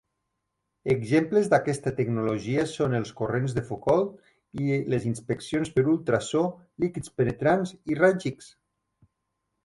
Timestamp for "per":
5.75-5.83